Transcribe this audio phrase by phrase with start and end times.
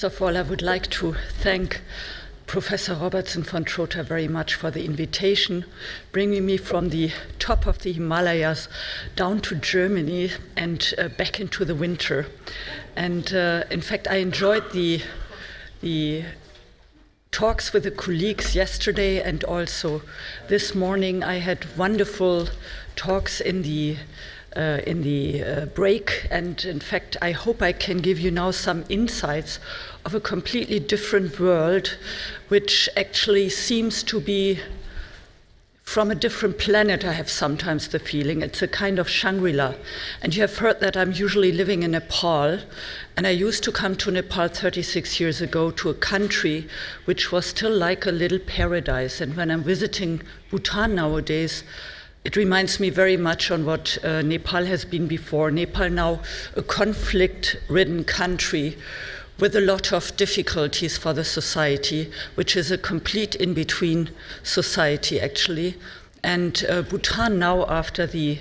[0.00, 1.82] First of all, I would like to thank
[2.46, 5.66] Professor Robertson von Trotha very much for the invitation,
[6.10, 8.66] bringing me from the top of the Himalayas
[9.14, 12.24] down to Germany and uh, back into the winter.
[12.96, 15.02] And uh, in fact, I enjoyed the,
[15.82, 16.24] the
[17.30, 20.00] talks with the colleagues yesterday and also
[20.48, 21.22] this morning.
[21.22, 22.48] I had wonderful
[22.96, 23.98] talks in the
[24.56, 28.50] uh, in the uh, break, and in fact, I hope I can give you now
[28.50, 29.60] some insights
[30.04, 31.98] of a completely different world,
[32.48, 34.58] which actually seems to be
[35.90, 38.42] from a different planet, I have sometimes the feeling.
[38.42, 39.74] It's a kind of Shangri La.
[40.22, 42.60] And you have heard that I'm usually living in Nepal.
[43.16, 46.68] And I used to come to Nepal 36 years ago to a country
[47.06, 49.20] which was still like a little paradise.
[49.20, 51.64] And when I'm visiting Bhutan nowadays,
[52.24, 55.50] it reminds me very much on what uh, Nepal has been before.
[55.50, 56.20] Nepal now
[56.54, 58.76] a conflict-ridden country
[59.40, 64.10] with a lot of difficulties for the society, which is a complete in-between
[64.42, 65.76] society actually.
[66.22, 68.38] And uh, Bhutan now, after the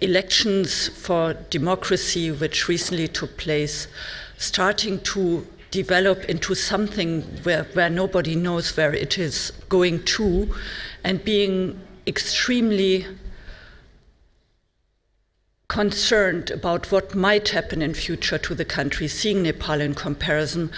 [0.00, 3.88] elections for democracy, which recently took place,
[4.38, 10.54] starting to develop into something where, where nobody knows where it is going to,
[11.02, 13.06] and being extremely
[15.72, 20.70] concerned about what might happen in future to the country, seeing Nepal in comparison,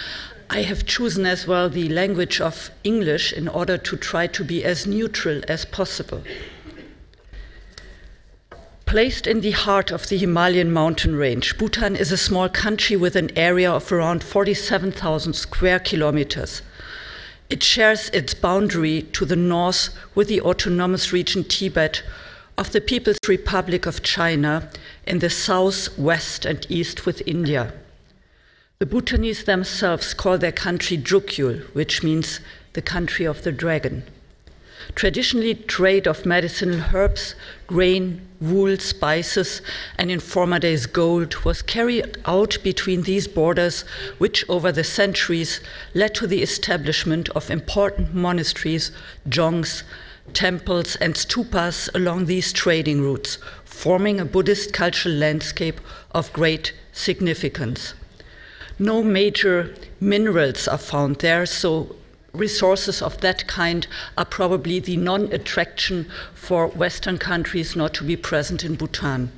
[0.49, 4.63] I have chosen as well the language of English in order to try to be
[4.63, 6.23] as neutral as possible.
[8.85, 13.17] Placed in the heart of the Himalayan mountain range, Bhutan is a small country with
[13.17, 16.61] an area of around 47,000 square kilometers.
[17.49, 22.01] It shares its boundary to the north with the autonomous region Tibet
[22.57, 24.69] of the People's Republic of China
[25.05, 27.73] in the south, west, and east with India.
[28.79, 32.39] The Bhutanese themselves call their country Drukyul, which means
[32.73, 34.03] the country of the dragon.
[34.93, 37.35] Traditionally, trade of medicinal herbs,
[37.67, 39.61] grain, wool, spices,
[39.97, 43.81] and in former days gold was carried out between these borders,
[44.17, 45.59] which over the centuries
[45.93, 48.91] led to the establishment of important monasteries,
[49.27, 49.83] dzongs,
[50.33, 55.79] temples, and stupas along these trading routes, forming a Buddhist cultural landscape
[56.11, 57.93] of great significance.
[58.79, 61.95] No major minerals are found there, so
[62.33, 63.87] resources of that kind
[64.17, 69.31] are probably the non attraction for Western countries not to be present in Bhutan.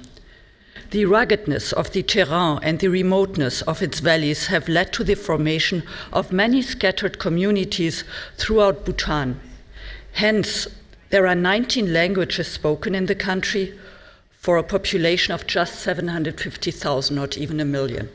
[0.92, 5.16] The ruggedness of the terrain and the remoteness of its valleys have led to the
[5.16, 5.84] formation
[6.14, 8.04] of many scattered communities
[8.38, 9.40] throughout Bhutan.
[10.18, 10.68] Hence,
[11.12, 13.78] there are 19 languages spoken in the country
[14.32, 18.10] for a population of just 750,000, not even a million.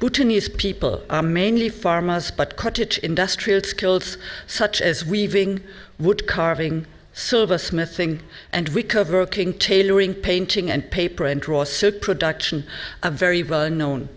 [0.00, 5.62] Bhutanese people are mainly farmers, but cottage industrial skills such as weaving,
[5.98, 8.20] wood carving, silversmithing,
[8.52, 12.66] and wicker working, tailoring, painting, and paper and raw silk production
[13.02, 14.10] are very well known.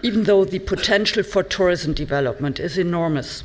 [0.00, 3.42] Even though the potential for tourism development is enormous,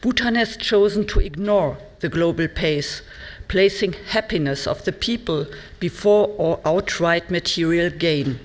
[0.00, 3.02] Bhutan has chosen to ignore the global pace,
[3.48, 5.46] placing happiness of the people
[5.80, 8.40] before or outright material gain.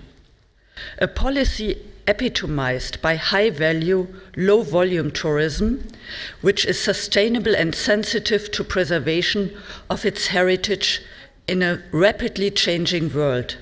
[0.98, 1.78] A policy
[2.08, 5.88] epitomized by high value, low volume tourism,
[6.42, 9.56] which is sustainable and sensitive to preservation
[9.90, 11.02] of its heritage
[11.48, 13.58] in a rapidly changing world.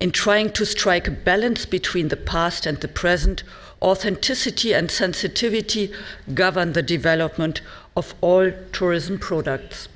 [0.00, 3.42] In trying to strike a balance between the past and the present,
[3.82, 5.92] authenticity and sensitivity
[6.32, 7.60] govern the development
[7.96, 9.88] of all tourism products.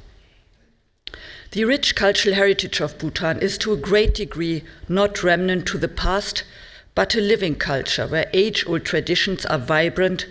[1.52, 5.88] The rich cultural heritage of Bhutan is to a great degree not remnant to the
[5.88, 6.44] past,
[6.94, 10.26] but a living culture where age old traditions are vibrant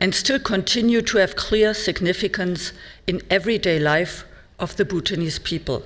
[0.00, 2.72] and still continue to have clear significance
[3.06, 4.24] in everyday life
[4.58, 5.84] of the Bhutanese people.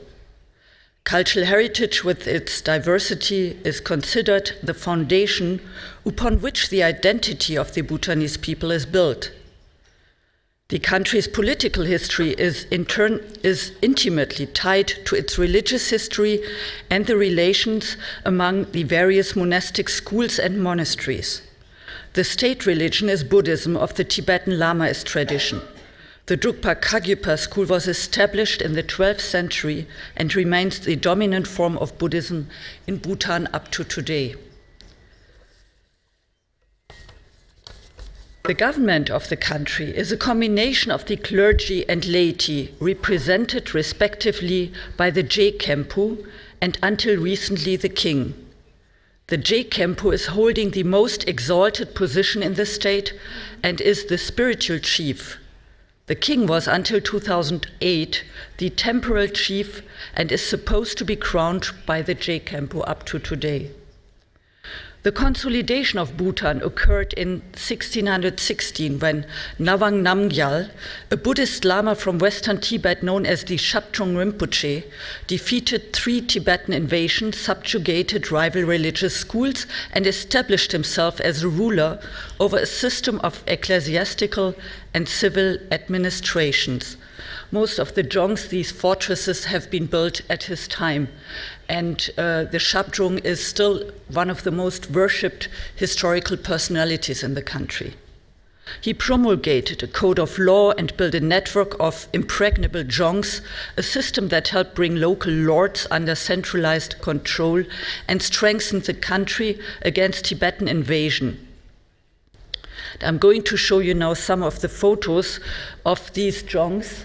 [1.04, 5.60] Cultural heritage with its diversity is considered the foundation
[6.06, 9.32] upon which the identity of the Bhutanese people is built.
[10.68, 16.42] The country's political history is, in turn, is intimately tied to its religious history
[16.88, 21.42] and the relations among the various monastic schools and monasteries.
[22.14, 25.60] The state religion is Buddhism of the Tibetan Lamaist tradition.
[26.32, 29.86] The Drukpa Kagyupa school was established in the 12th century
[30.16, 32.48] and remains the dominant form of Buddhism
[32.86, 34.36] in Bhutan up to today.
[38.44, 44.72] The government of the country is a combination of the clergy and laity, represented respectively
[44.96, 46.26] by the Je Khenpo
[46.62, 48.32] and until recently the king.
[49.26, 53.12] The Je Khenpo is holding the most exalted position in the state
[53.62, 55.36] and is the spiritual chief.
[56.06, 58.24] The king was until 2008
[58.58, 59.82] the temporal chief
[60.14, 63.70] and is supposed to be crowned by the Je Khenpo up to today.
[65.02, 69.26] The consolidation of Bhutan occurred in 1616 when
[69.58, 70.70] Ngawang Namgyal,
[71.10, 74.84] a Buddhist Lama from western Tibet known as the Shabdrung Rinpoche,
[75.26, 82.00] defeated three Tibetan invasions, subjugated rival religious schools, and established himself as a ruler
[82.38, 84.54] over a system of ecclesiastical
[84.94, 86.96] and civil administrations.
[87.54, 91.08] Most of the Dzongs, these fortresses, have been built at his time.
[91.68, 97.42] And uh, the Shabdrung is still one of the most worshipped historical personalities in the
[97.42, 97.92] country.
[98.80, 103.42] He promulgated a code of law and built a network of impregnable dzongs,
[103.76, 107.64] a system that helped bring local lords under centralized control
[108.08, 111.46] and strengthened the country against Tibetan invasion.
[113.02, 115.38] I'm going to show you now some of the photos
[115.84, 117.04] of these dzongs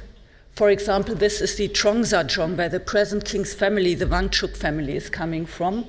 [0.58, 4.96] for example, this is the Trongsa Dzong, where the present king's family, the Wangchuk family,
[4.96, 5.86] is coming from.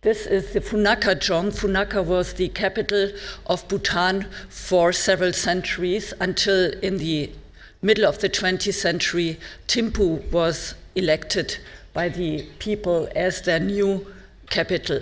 [0.00, 1.52] This is the Punakha Dzong.
[1.54, 3.10] Punakha was the capital
[3.44, 7.30] of Bhutan for several centuries until in the
[7.82, 11.58] middle of the 20th century, Thimphu was elected
[11.92, 14.06] by the people as their new
[14.48, 15.00] capital.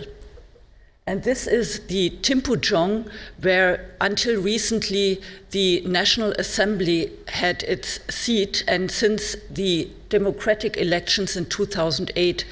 [1.08, 3.08] And this is the Thimphu
[3.40, 5.22] where until recently
[5.52, 12.44] the National Assembly had its seat, and since the democratic elections in 2008,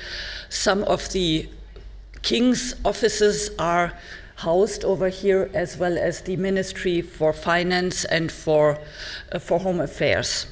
[0.48, 1.48] some of the
[2.22, 3.92] king's offices are
[4.36, 8.78] housed over here, as well as the Ministry for Finance and for,
[9.32, 10.46] uh, for Home Affairs.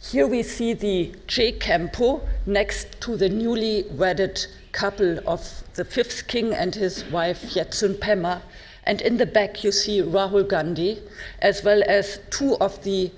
[0.00, 4.46] Here we see the Je Khenpo next to the newly wedded
[4.78, 8.40] couple of the fifth king and his wife Jetsun Pema.
[8.84, 11.02] And in the back, you see Rahul Gandhi,
[11.40, 13.10] as well as two of the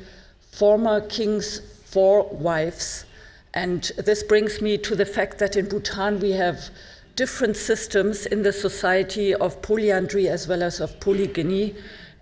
[0.53, 3.05] former king's four wives.
[3.53, 6.71] And this brings me to the fact that in Bhutan we have
[7.15, 11.75] different systems in the society of polyandry as well as of polygyny.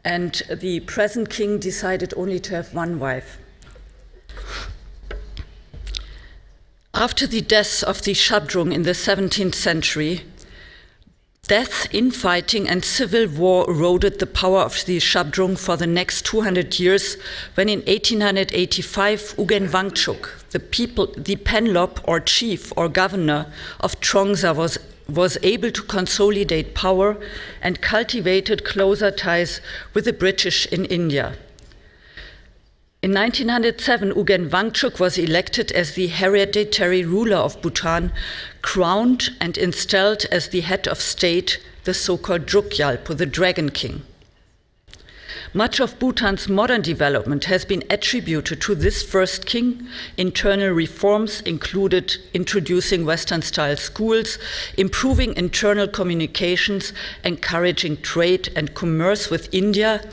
[0.05, 3.39] And the present king decided only to have one wife.
[6.99, 10.23] After the death of the Shabdrung in the 17th century,
[11.47, 16.81] death, infighting, and civil war eroded the power of the Shabdrung for the next 200
[16.81, 17.17] years
[17.55, 23.47] when in 1885 Ugen Wangchuk, the, people, the penlop or chief or governor
[23.79, 24.77] of Trongsa, was,
[25.09, 27.17] was able to consolidate power
[27.63, 29.61] and cultivated closer ties
[29.95, 31.37] with the British in India.
[33.01, 38.13] In 1907, Ugen Wangchuk was elected as the hereditary ruler of Bhutan,
[38.61, 43.69] crowned and installed as the head of state, the so called Druk Gyalpo, the Dragon
[43.69, 44.03] King.
[45.55, 49.87] Much of Bhutan's modern development has been attributed to this first king.
[50.17, 54.39] Internal reforms included introducing Western style schools,
[54.77, 56.93] improving internal communications,
[57.25, 60.09] encouraging trade and commerce with India,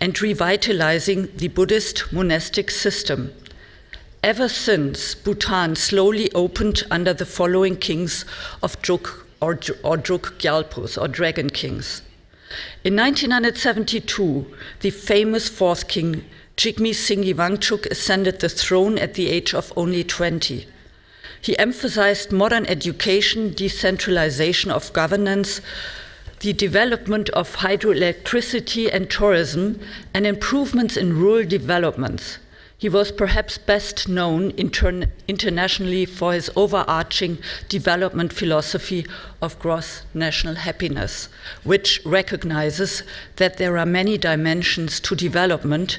[0.00, 3.32] and revitalizing the Buddhist monastic system.
[4.22, 8.24] Ever since, Bhutan slowly opened under the following kings
[8.62, 12.00] of Druk or, or Druk Gyalpos or dragon kings.
[12.84, 14.46] In 1972,
[14.80, 16.24] the famous fourth king,
[16.56, 20.66] Jigme Singye Wangchuk, ascended the throne at the age of only 20.
[21.40, 25.60] He emphasized modern education, decentralization of governance,
[26.40, 29.80] the development of hydroelectricity and tourism,
[30.12, 32.38] and improvements in rural developments.
[32.76, 37.38] He was perhaps best known intern- internationally for his overarching
[37.68, 39.06] development philosophy
[39.40, 41.28] of gross national happiness,
[41.62, 43.02] which recognizes
[43.36, 45.98] that there are many dimensions to development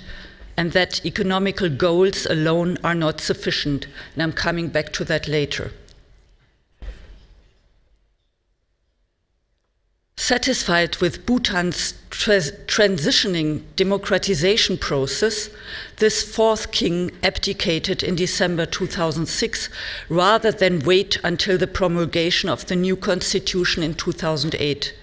[0.57, 3.87] and that economical goals alone are not sufficient.
[4.13, 5.71] And I'm coming back to that later.
[10.25, 15.51] Satisfied with Bhutan's tra- transitioning democratization process,
[15.97, 19.69] this fourth king abdicated in December 2006
[20.09, 24.95] rather than wait until the promulgation of the new constitution in 2008.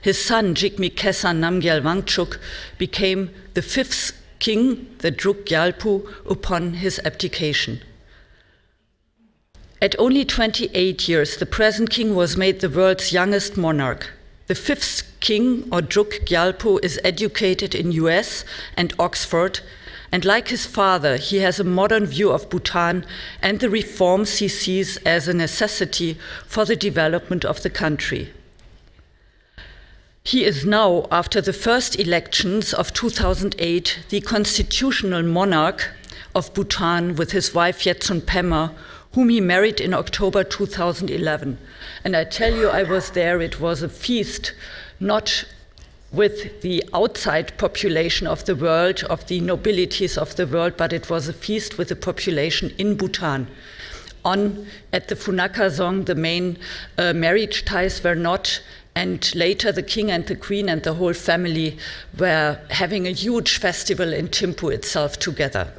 [0.00, 2.38] His son, Jigme Khesar Namgyal Wangchuk,
[2.76, 7.80] became the fifth king, the Druk Gyalpo, upon his abdication.
[9.80, 14.10] At only 28 years, the present king was made the world's youngest monarch.
[14.46, 18.44] The fifth king, or Druk Gyalpo, is educated in US
[18.76, 19.60] and Oxford
[20.14, 23.04] And like his father, he has a modern view of Bhutan
[23.42, 28.32] and the reforms he sees as a necessity for the development of the country.
[30.22, 35.90] He is now, after the first elections of 2008, the constitutional monarch
[36.32, 38.72] of Bhutan with his wife Jetsun Pema,
[39.14, 41.58] whom he married in October 2011.
[42.04, 44.52] And I tell you, I was there, it was a feast,
[45.00, 45.44] not
[46.12, 51.10] with the outside population of the world, of the nobilities of the world, but it
[51.10, 53.48] was a feast with the population in Bhutan.
[54.24, 56.56] On at the Punakha Dzong, the main
[56.96, 58.60] uh, marriage ties were not
[58.96, 61.78] and later, the king and the queen and the whole family
[62.16, 65.72] were having a huge festival in Thimphu itself together.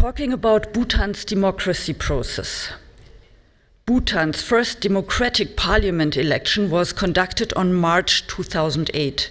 [0.00, 2.70] Talking about Bhutan's democracy process.
[3.84, 9.30] Bhutan's first democratic parliament election was conducted on March 2008.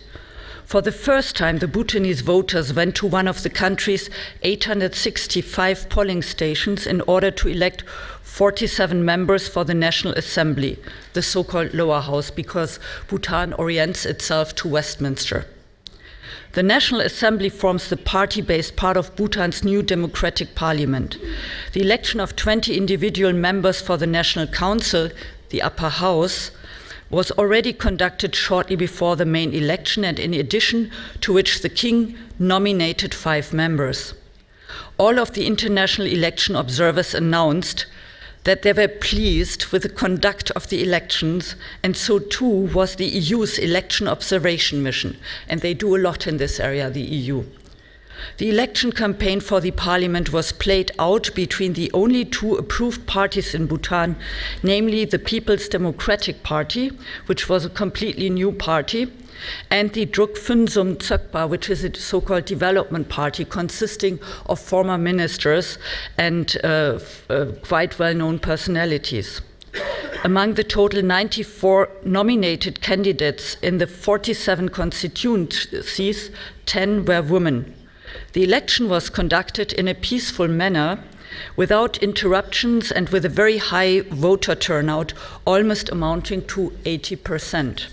[0.66, 4.12] For the first time, the Bhutanese voters went to one of the country's
[4.44, 7.82] 865 polling stations in order to elect
[8.22, 10.78] 47 members for the National Assembly,
[11.14, 15.48] the so called lower house, because Bhutan orients itself to Westminster.
[16.53, 21.15] The National Assembly forms the party based part of Bhutan's new democratic parliament.
[21.74, 25.10] The election of 20 individual members for the National Council,
[25.50, 26.50] the upper house,
[27.12, 30.91] was already conducted shortly before the main election, and in addition
[31.22, 34.15] to which the king nominated five members.
[34.98, 37.86] All of the international election observers announced
[38.50, 43.06] that they were pleased with the conduct of the elections, and so too was the
[43.06, 45.15] EU's election observation mission.
[45.48, 47.44] And they do a lot in this area, the EU.
[48.38, 53.53] The election campaign for the parliament was played out between the only two approved parties
[53.53, 54.15] in Bhutan,
[54.63, 56.91] namely the People's Democratic Party,
[57.27, 59.12] which was a completely new party,
[59.69, 64.98] and the Druk Phuensum Tshogpa, which is a so called development party consisting of former
[64.98, 65.77] ministers
[66.17, 69.41] and uh, uh, quite well known personalities.
[70.24, 76.31] Among the total 94 nominated candidates in the 47 constituencies,
[76.65, 77.74] 10 were women.
[78.34, 81.03] The election was conducted in a peaceful manner
[81.55, 85.13] without interruptions and with a very high voter turnout,
[85.46, 87.88] almost amounting to 80 percent.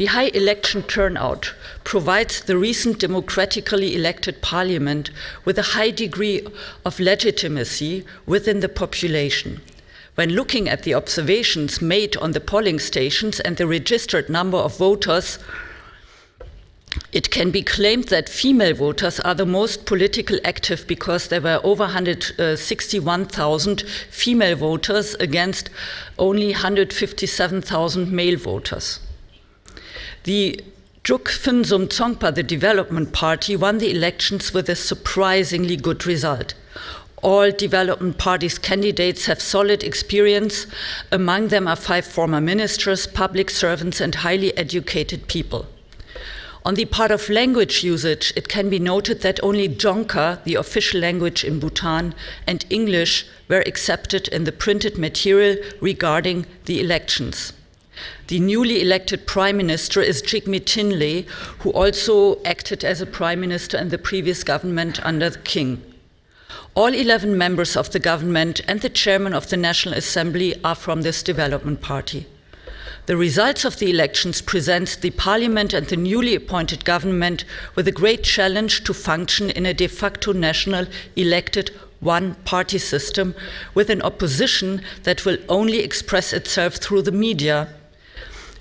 [0.00, 1.52] The high election turnout
[1.84, 5.10] provides the recent democratically elected parliament
[5.44, 6.40] with a high degree
[6.86, 9.60] of legitimacy within the population.
[10.14, 14.78] When looking at the observations made on the polling stations and the registered number of
[14.78, 15.38] voters,
[17.12, 21.60] it can be claimed that female voters are the most political active because there were
[21.62, 25.68] over 161,000 female voters against
[26.18, 29.00] only 157,000 male voters.
[30.24, 30.62] The
[31.02, 36.52] Druk Phuensum Tshogpa, the Development Party, won the elections with a surprisingly good result.
[37.22, 40.66] All development parties' candidates have solid experience.
[41.10, 45.66] Among them are five former ministers, public servants, and highly educated people.
[46.66, 51.00] On the part of language usage, it can be noted that only Dzongkha, the official
[51.00, 52.14] language in Bhutan,
[52.46, 57.54] and English were accepted in the printed material regarding the elections.
[58.28, 61.26] The newly elected prime minister is Jigme Thinley,
[61.60, 65.82] who also acted as a prime minister in the previous government under the king.
[66.74, 71.02] All 11 members of the government and the chairman of the National Assembly are from
[71.02, 72.26] this development party.
[73.06, 77.92] The results of the elections present the parliament and the newly appointed government with a
[77.92, 83.34] great challenge to function in a de facto national elected one party system
[83.74, 87.68] with an opposition that will only express itself through the media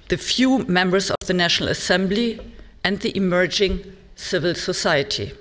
[0.09, 2.39] the few members of the National Assembly,
[2.83, 3.83] and the emerging
[4.15, 5.31] civil society.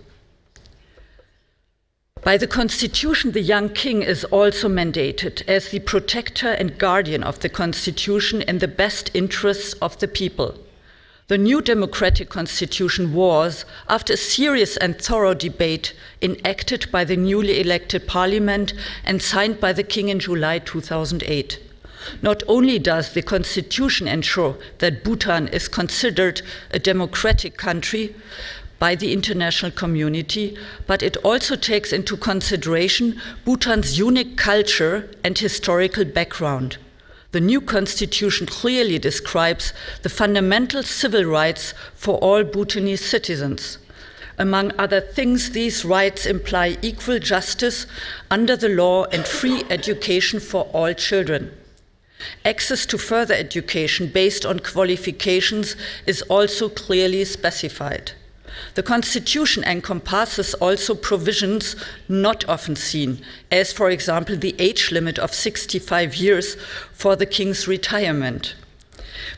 [2.22, 7.38] By the Constitution, the young king is also mandated as the protector and guardian of
[7.40, 10.58] the Constitution in the best interests of the people.
[11.28, 17.60] The new democratic constitution was, after a serious and thorough debate, enacted by the newly
[17.60, 18.72] elected parliament
[19.04, 21.67] and signed by the king in July 2008.
[22.22, 28.14] Not only does the constitution ensure that Bhutan is considered a democratic country
[28.78, 36.04] by the international community, but it also takes into consideration Bhutan's unique culture and historical
[36.04, 36.78] background.
[37.32, 39.72] The new constitution clearly describes
[40.02, 43.78] the fundamental civil rights for all Bhutanese citizens.
[44.38, 47.86] Among other things, these rights imply equal justice
[48.30, 51.50] under the law and free education for all children.
[52.44, 58.12] Access to further education based on qualifications is also clearly specified.
[58.75, 61.76] The Constitution encompasses also provisions
[62.08, 63.20] not often seen,
[63.50, 66.56] as, for example, the age limit of 65 years
[66.92, 68.54] for the king's retirement,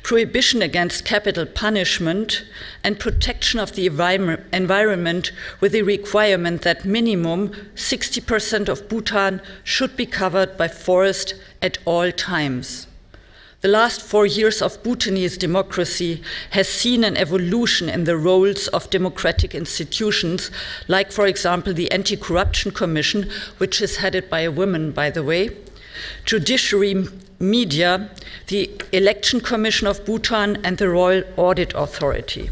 [0.02, 2.44] prohibition against capital punishment,
[2.82, 10.06] and protection of the environment with the requirement that minimum 60% of Bhutan should be
[10.06, 12.86] covered by forest at all times.
[13.60, 16.22] The last four years of Bhutanese democracy
[16.52, 20.50] has seen an evolution in the roles of democratic institutions,
[20.88, 25.22] like, for example, the Anti Corruption Commission, which is headed by a woman, by the
[25.22, 25.50] way,
[26.24, 27.06] judiciary,
[27.40, 28.10] media,
[28.48, 32.50] the Election Commission of Bhutan, and the Royal Audit Authority.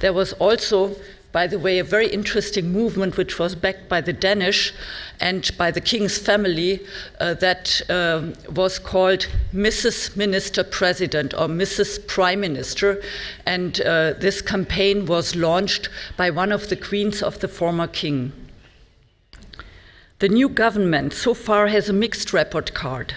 [0.00, 0.96] There was also
[1.34, 4.72] by the way, a very interesting movement which was backed by the Danish
[5.18, 6.80] and by the king's family
[7.18, 10.16] uh, that um, was called Mrs.
[10.16, 12.06] Minister President or Mrs.
[12.06, 13.02] Prime Minister.
[13.44, 18.32] And uh, this campaign was launched by one of the queens of the former king.
[20.20, 23.12] The new government so far has a mixed report card.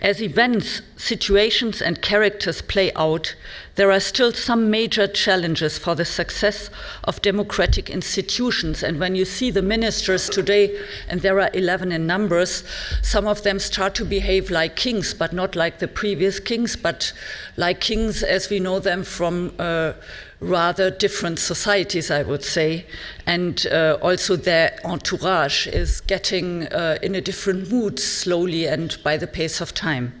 [0.00, 3.34] As events, situations, and characters play out,
[3.74, 6.70] there are still some major challenges for the success
[7.04, 8.82] of democratic institutions.
[8.82, 10.78] And when you see the ministers today,
[11.08, 12.64] and there are 11 in numbers,
[13.02, 17.12] some of them start to behave like kings, but not like the previous kings, but
[17.56, 19.54] like kings as we know them from.
[19.58, 19.92] Uh,
[20.40, 22.86] rather different societies, I would say,
[23.26, 29.16] and uh, also their entourage is getting uh, in a different mood slowly and by
[29.16, 30.12] the pace of time.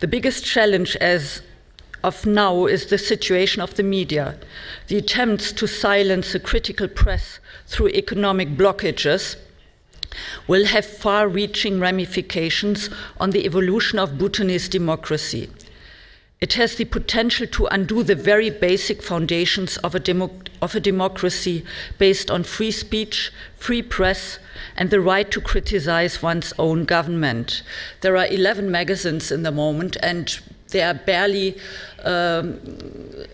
[0.00, 1.42] The biggest challenge as
[2.02, 4.38] of now is the situation of the media.
[4.88, 9.36] The attempts to silence the critical press through economic blockages
[10.46, 15.50] will have far reaching ramifications on the evolution of Bhutanese democracy.
[16.38, 20.80] It has the potential to undo the very basic foundations of a, demo- of a,
[20.80, 21.64] democracy
[21.96, 24.38] based on free speech, free press,
[24.76, 27.62] and the right to criticize one's own government.
[28.02, 30.38] There are 11 magazines in the moment, and
[30.70, 31.56] they are barely
[32.04, 32.60] um,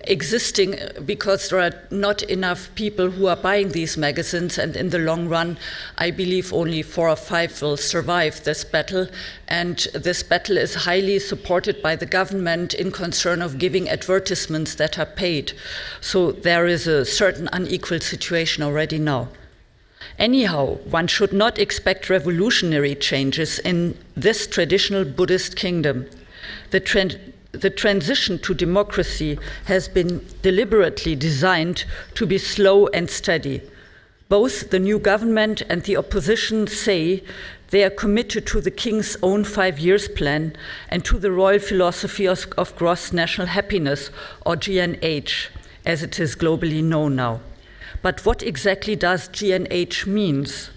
[0.04, 4.98] existing because there are not enough people who are buying these magazines, and in the
[4.98, 5.58] long run,
[5.98, 9.08] I believe only four or five will survive this battle.
[9.48, 14.98] And this battle is highly supported by the government in concern of giving advertisements that
[14.98, 15.52] are paid.
[16.00, 19.28] So there is a certain unequal situation already now.
[20.18, 26.06] Anyhow, one should not expect revolutionary changes in this traditional Buddhist kingdom.
[26.70, 26.80] The
[27.52, 33.60] the transition to democracy has been deliberately designed to be slow and steady.
[34.28, 37.22] Both the new government and the opposition say
[37.68, 40.56] they are committed to the king's own five years plan
[40.88, 44.10] and to the royal philosophy of, of gross national happiness,
[44.46, 45.48] or GNH,
[45.84, 47.40] as it is globally known now.
[48.00, 50.70] But what exactly does GNH means?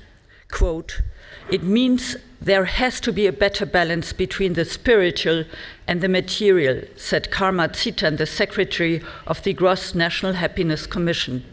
[0.51, 1.01] Quote,
[1.49, 5.44] it means there has to be a better balance between the spiritual
[5.88, 11.44] and the material, said Karma Tshiteem, the secretary of the Gross National Happiness Commission.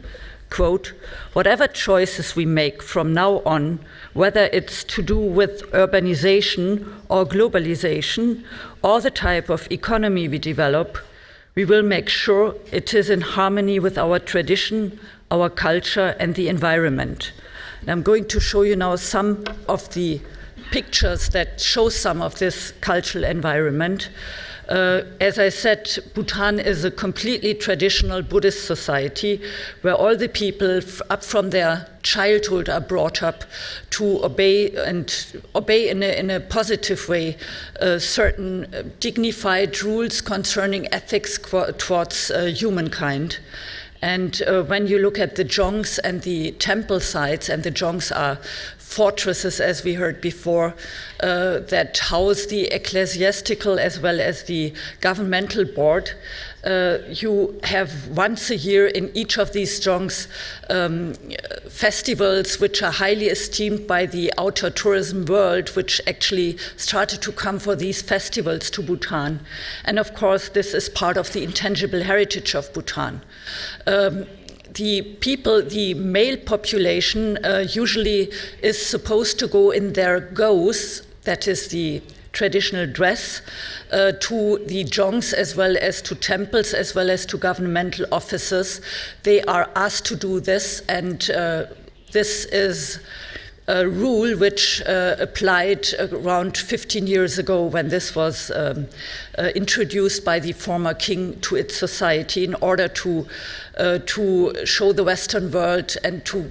[0.51, 0.93] Quote,
[1.33, 3.81] whatever choices we make from now on,
[4.13, 8.45] whether it's to do with urbanization or globalization,
[8.83, 10.99] or the type of economy we develop,
[11.55, 15.01] we will make sure it is in harmony with our tradition,
[15.31, 17.33] our culture, and the environment.
[17.81, 20.21] And I'm going to show you now some of the
[20.73, 24.11] pictures that show some of this cultural environment.
[24.69, 29.43] Uh, as I said, Bhutan is a completely traditional Buddhist society
[29.83, 33.45] where all the people, f- up from their childhood, are brought up
[33.91, 37.37] to obey and obey in a, in a positive way
[37.81, 41.39] uh, certain uh, dignified rules concerning ethics
[41.77, 43.41] towards uh, humankind.
[44.01, 48.11] And uh, when you look at the dzongs and the temple sites, and the dzongs
[48.11, 48.39] are
[48.93, 50.75] fortresses, as we heard before,
[51.21, 56.11] uh, that house the ecclesiastical as well as the governmental board.
[56.65, 60.29] Uh, you have once a year in each of these dzongs
[60.71, 61.13] um,
[61.69, 67.59] festivals which are highly esteemed by the outer tourism world, which actually started to come
[67.59, 69.41] for these festivals to Bhutan.
[69.85, 73.23] And of course, this is part of the intangible heritage of Bhutan.
[73.87, 74.27] Um,
[74.75, 78.31] the people, the male population, uh, usually
[78.63, 83.43] is supposed to go in their ghos, that is the traditional dress,
[83.93, 88.81] uh, to the dzongs as well as to temples as well as to governmental offices.
[89.23, 91.67] They are asked to do this, and uh,
[92.13, 93.01] this is
[93.69, 98.89] a rule which uh, applied around 15 years ago when this was um,
[99.39, 103.27] uh, introduced by the former king to its society in order to
[103.79, 106.51] uh, to show the Western world and to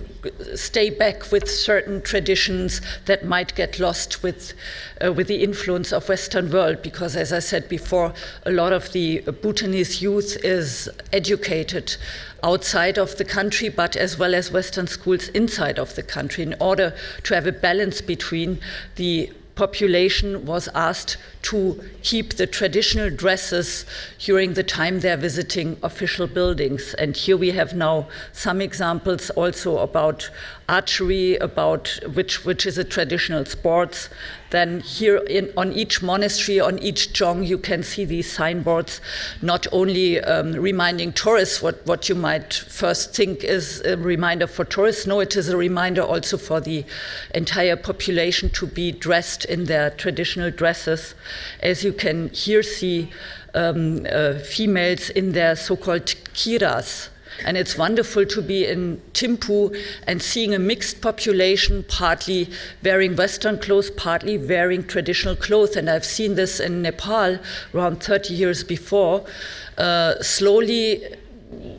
[0.55, 4.53] stay back with certain traditions that might get lost with,
[5.05, 6.81] uh, with the influence of Western world.
[6.81, 8.13] Because, as I said before,
[8.45, 11.95] a lot of the Bhutanese youth is educated
[12.43, 16.55] outside of the country, but as well as Western schools inside of the country, in
[16.59, 18.59] order to have a balance between
[18.95, 23.85] the population was asked to keep the traditional dresses
[24.17, 26.95] during the time they're visiting official buildings.
[26.95, 30.31] And here we have now some examples also about
[30.67, 34.09] archery, about which, which is a traditional sports.
[34.51, 39.01] Then here in, on each monastery, on each dzong, you can see these signboards,
[39.41, 44.65] not only um, reminding tourists what, what you might first think is a reminder for
[44.65, 45.07] tourists.
[45.07, 46.85] No, it is a reminder also for the
[47.33, 51.15] entire population to be dressed in their traditional dresses
[51.61, 53.09] as you can here see
[53.53, 57.09] um, uh, females in their so-called kiras.
[57.45, 59.75] And it's wonderful to be in Thimphu
[60.07, 62.49] and seeing a mixed population, partly
[62.83, 65.75] wearing Western clothes, partly wearing traditional clothes.
[65.75, 67.39] And I've seen this in Nepal
[67.73, 69.25] around 30 years before.
[69.77, 71.03] Uh, slowly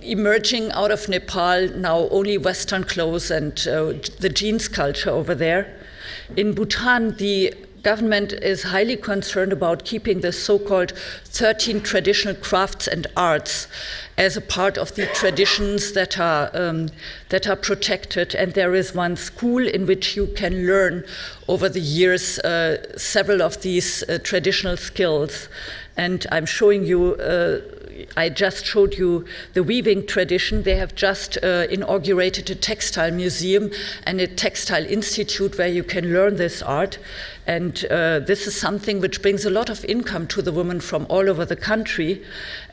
[0.02, 5.78] emerging out of Nepal, now only Western clothes and uh, the jeans culture over there.
[6.36, 10.92] In Bhutan, the government is highly concerned about keeping the so-called
[11.24, 13.66] 13 traditional crafts and arts
[14.16, 16.88] as a part of the traditions that are um,
[17.30, 18.34] that are protected.
[18.34, 21.04] And there is one school in which you can learn
[21.48, 25.48] over the years uh, several of these uh, traditional skills.
[25.96, 27.14] And I'm showing you.
[27.14, 27.81] Uh,
[28.16, 29.24] I just showed you
[29.54, 30.62] the weaving tradition.
[30.62, 33.70] They have just uh, inaugurated a textile museum
[34.04, 36.98] and a textile institute where you can learn this art.
[37.46, 41.06] And uh, this is something which brings a lot of income to the women from
[41.08, 42.22] all over the country.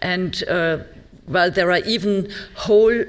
[0.01, 0.79] And uh,
[1.27, 3.05] well, there are even whole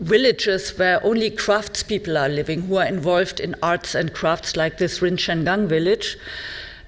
[0.00, 4.98] villages where only craftspeople are living who are involved in arts and crafts, like this
[4.98, 6.16] Rinchengang village.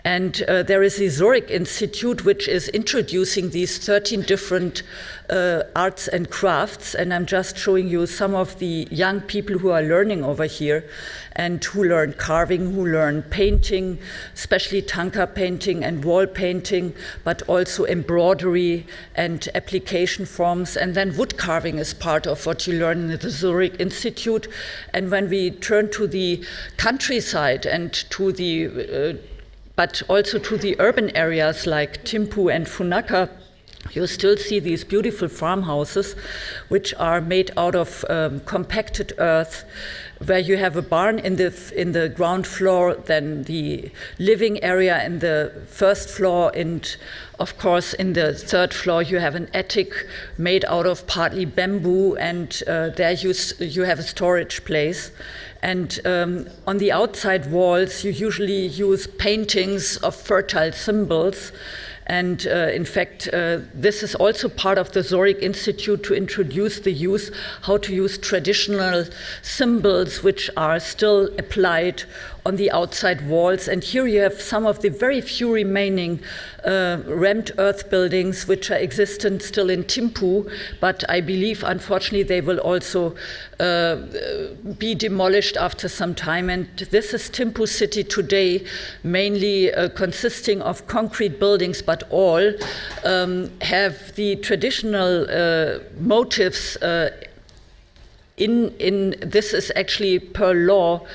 [0.04, 4.82] And uh, there is the Zorig Institute, which is introducing these 13 different
[5.30, 6.94] uh, arts and crafts.
[6.94, 10.84] And I'm just showing you some of the young people who are learning over here
[11.32, 13.98] and who learn carving, who learn painting,
[14.34, 20.76] especially thangka painting and wall painting, but also embroidery and application forms.
[20.76, 24.48] And then wood carving is part of what you learn in the Zorig Institute.
[24.92, 26.44] And when we turn to the
[26.76, 29.33] countryside and to the uh,
[29.76, 33.28] but also to the urban areas like Thimphu and Punakha,
[33.92, 36.16] you still see these beautiful farmhouses,
[36.68, 39.64] which are made out of um, compacted earth,
[40.27, 45.05] where you have a barn in the in the ground floor, then the living area
[45.05, 46.96] in the first floor, and
[47.38, 49.92] of course in the third floor you have an attic
[50.38, 55.11] made out of partly bamboo, and uh, there you you have a storage place.
[55.62, 61.53] And um, on the outside walls, you usually use paintings of fertile symbols.
[62.06, 66.80] And uh, in fact, uh, this is also part of the Zorig Institute to introduce
[66.80, 67.30] the use,
[67.62, 69.06] how to use traditional
[69.42, 72.02] symbols which are still applied
[72.46, 73.68] on the outside walls.
[73.68, 76.20] And here you have some of the very few remaining
[76.64, 82.40] uh, rammed earth buildings which are existent still in Thimphu, but I believe, unfortunately, they
[82.40, 83.14] will also
[83.61, 83.96] uh,
[84.78, 86.50] be demolished after some time.
[86.50, 88.66] And this is Thimphu city today,
[89.02, 92.52] mainly uh, consisting of concrete buildings, but all
[93.04, 97.11] um, have the traditional uh, motifs uh,
[98.37, 101.07] in, in this is actually per law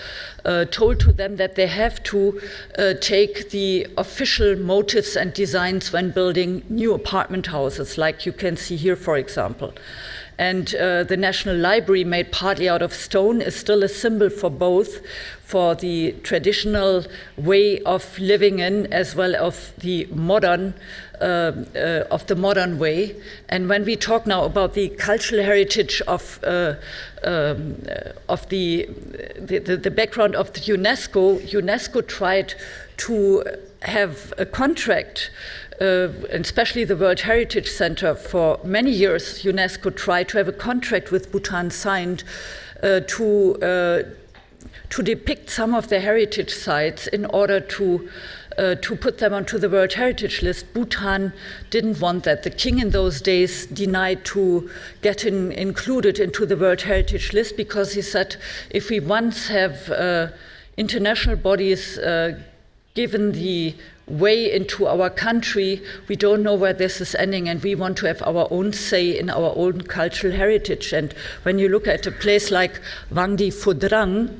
[0.50, 2.42] uh, told to them that they have to
[2.78, 8.58] uh, take the official motives and designs when building new apartment houses, like you can
[8.58, 9.72] see here, for example.
[10.40, 14.50] And uh, the National Library, made partly out of stone, is still a symbol for
[14.50, 15.02] both,
[15.44, 17.06] for the traditional
[17.38, 20.74] way of living in as well as the modern
[21.20, 23.16] uh, uh, of the modern way.
[23.50, 26.76] And when we talk now about the cultural heritage of uh,
[27.24, 27.76] um,
[28.30, 28.90] of the,
[29.38, 32.54] the, the background of the UNESCO, UNESCO tried
[32.97, 33.43] to
[33.82, 35.32] have a contract
[35.82, 41.10] uh, especially the World Heritage Center, for many years, UNESCO tried to have a contract
[41.10, 42.23] with Bhutan signed
[42.84, 44.04] uh, to, uh,
[44.89, 48.10] to depict some of the heritage sites in order to.
[48.60, 51.32] Uh, to put them onto the World Heritage List, Bhutan
[51.69, 52.43] didn't want that.
[52.43, 54.69] The king in those days denied to
[55.02, 58.36] get in, included into the World Heritage List because he said
[58.69, 60.28] if we once have uh,
[60.76, 62.38] international bodies uh,
[62.95, 63.76] given the
[64.08, 68.08] way into our country, we don't know where this is ending, and we want to
[68.08, 70.91] have our own say in our own cultural heritage.
[70.91, 74.38] And when you look at a place like Wangdue Phodrang,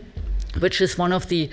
[0.60, 1.49] which is one of the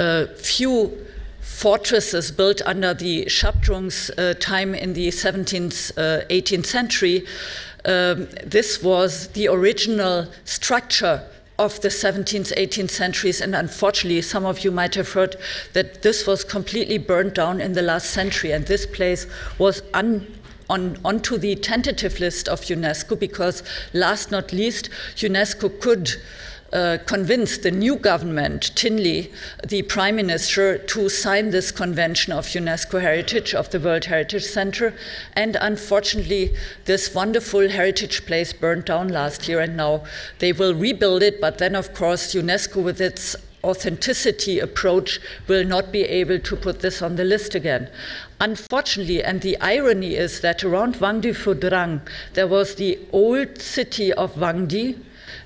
[0.00, 1.06] uh, few
[1.48, 7.26] fortresses built under the Shabdrung's uh, time in the 17th, uh, 18th century,
[7.84, 11.26] um, this was the original structure
[11.58, 15.34] of the 17th, 18th centuries, and unfortunately, some of you might have heard
[15.72, 19.26] that this was completely burned down in the last century, and this place
[19.58, 20.26] was un
[20.70, 23.62] on, onto the tentative list of UNESCO because,
[23.94, 26.12] last not least, UNESCO could
[26.72, 29.32] uh, convinced the new government, Thinley,
[29.66, 34.94] the prime minister, to sign this convention of UNESCO heritage, of the World Heritage Center.
[35.34, 36.54] And unfortunately,
[36.84, 40.04] this wonderful heritage place burned down last year, and now
[40.40, 41.40] they will rebuild it.
[41.40, 46.80] But then, of course, UNESCO, with its authenticity approach will not be able to put
[46.80, 47.90] this on the list again.
[48.40, 52.00] Unfortunately, and the irony is that around Wangdue Phodrang,
[52.34, 54.96] there was the old city of Wangdi,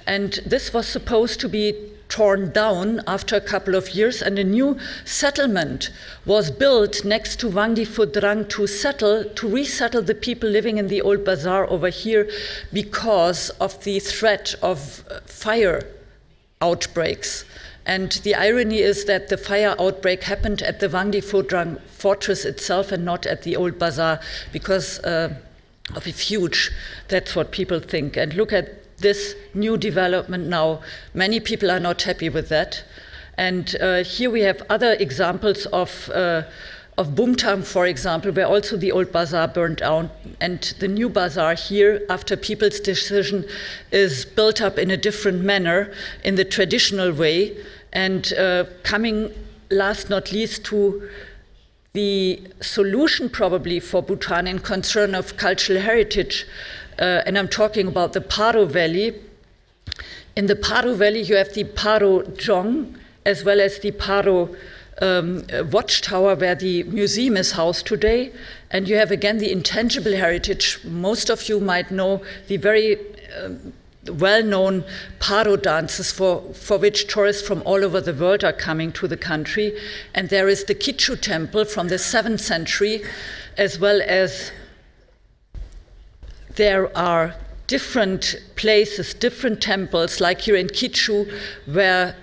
[0.07, 1.75] and this was supposed to be
[2.13, 5.91] torn down after a couple of years, and a new settlement
[6.27, 11.01] was built next to Wangdue Phodrang to settle, to resettle the people living in the
[11.01, 12.29] old bazaar over here
[12.71, 15.87] because of the threat of uh, fire
[16.61, 17.47] outbreaks.
[17.87, 22.93] And the irony is that the fire outbreak happened at the Wangdue Phodrang fortress itself
[22.93, 24.21] and not at the old bazaar
[24.53, 25.35] because uh,
[25.97, 26.71] of its huge.
[27.09, 28.17] That's what people think.
[28.19, 30.81] And look at this new development now.
[31.15, 32.85] Many people are not happy with that.
[33.37, 36.43] And uh, here we have other examples of, uh,
[36.99, 40.11] of Bumthang, for example, where also the old bazaar burned down.
[40.41, 43.45] And the new bazaar here, after people's decision,
[43.91, 45.93] is built up in a different manner,
[46.25, 47.57] in the traditional way.
[47.93, 49.33] And uh, coming
[49.71, 51.09] last not least to
[51.95, 56.47] the solution probably for Bhutan in concern of cultural heritage
[56.99, 59.15] uh, and I'm talking about the Paro Valley.
[60.37, 64.57] In the Paro Valley, you have the Paro Dzong as well as the Paro
[65.01, 68.33] um, watchtower where the museum is housed today.
[68.71, 70.79] And you have again the intangible heritage.
[70.85, 73.51] Most of you might know the very uh,
[74.11, 74.85] well known
[75.21, 79.17] Paro dances for, for which tourists from all over the world are coming to the
[79.17, 79.79] country.
[80.15, 83.03] And there is the Kyichu temple from the 7th century,
[83.57, 84.53] as well as
[86.57, 87.35] there are
[87.67, 91.33] different places, different temples, like here in Kyichu,
[91.67, 92.15] where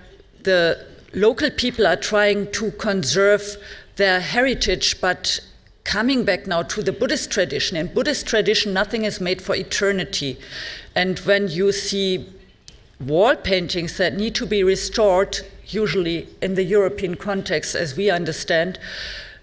[0.42, 3.56] the local people are trying to conserve
[3.96, 5.40] their heritage, but
[5.84, 7.76] coming back now to the Buddhist tradition.
[7.76, 10.38] In Buddhist tradition, nothing is made for eternity.
[10.94, 12.26] And when you see
[13.00, 18.78] wall paintings that need to be restored, usually in the European context, as we understand,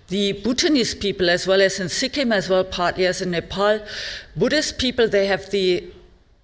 [0.07, 3.79] the Bhutanese people, as well as in Sikkim, as well partly as in Nepal,
[4.35, 5.91] Buddhist people, they have the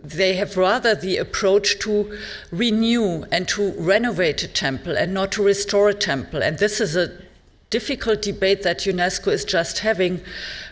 [0.03, 2.19] they have rather the approach to
[2.51, 6.43] renew and to renovate a temple and not to restore a temple.
[6.43, 7.09] And this is a
[7.69, 10.21] difficult debate that UNESCO is just having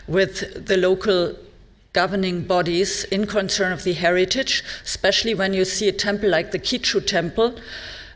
[0.06, 1.34] with the local
[1.94, 6.58] governing bodies in concern of the heritage, especially when you see a temple like the
[6.58, 7.58] Kyichu temple,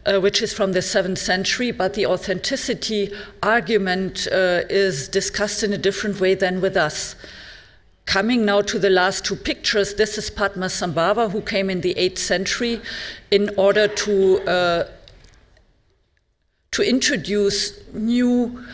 [0.07, 5.73] uh, which is from the 7th century, but the authenticity argument uh, is discussed in
[5.73, 7.17] a different way than with us.
[8.07, 12.19] Coming now to the last two pictures, this is Padmasambhava, who came in the 8th
[12.19, 12.81] century
[13.33, 14.85] in order to, uh,
[16.71, 18.65] to introduce new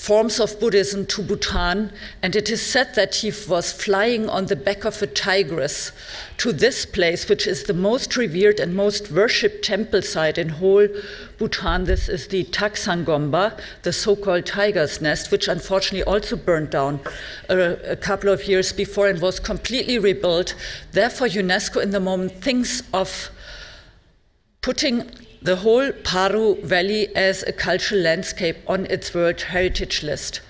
[0.00, 4.56] forms of Buddhism to Bhutan, and it is said that he was flying on the
[4.56, 5.92] back of a tigress
[6.38, 10.88] to this place, which is the most revered and most worshipped temple site in whole
[11.36, 11.84] Bhutan.
[11.84, 17.00] This is the Taksangomba, the so called tiger's nest, which unfortunately also burned down
[17.50, 20.54] a, a couple of years before and was completely rebuilt.
[20.92, 23.30] Therefore, UNESCO in the moment thinks of
[24.62, 25.10] putting
[25.42, 30.40] the whole Paro Valley as a cultural landscape on its World Heritage List.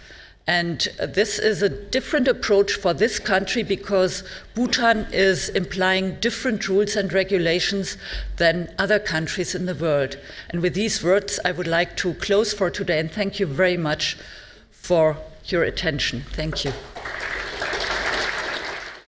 [0.47, 4.25] And this is a different approach for this country because
[4.55, 7.97] Bhutan is implying different rules and regulations
[8.37, 10.19] than other countries in the world.
[10.49, 13.77] And with these words, I would like to close for today and thank you very
[13.77, 14.17] much
[14.73, 16.25] for your attention.
[16.33, 16.73] Thank you.